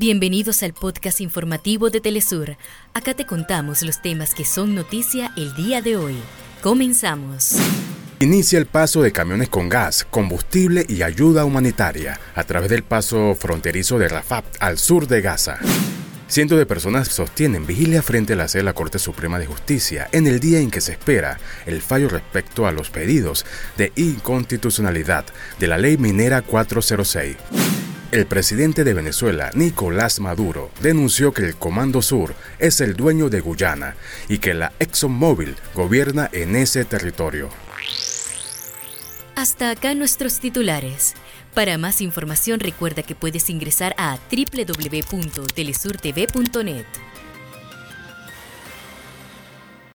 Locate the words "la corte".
18.66-19.00